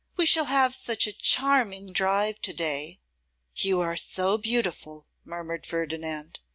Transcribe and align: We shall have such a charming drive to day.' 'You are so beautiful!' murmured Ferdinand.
We 0.17 0.25
shall 0.25 0.45
have 0.45 0.73
such 0.73 1.05
a 1.05 1.13
charming 1.13 1.93
drive 1.93 2.41
to 2.41 2.53
day.' 2.53 3.01
'You 3.55 3.81
are 3.81 3.95
so 3.95 4.35
beautiful!' 4.39 5.05
murmured 5.23 5.67
Ferdinand. 5.67 6.39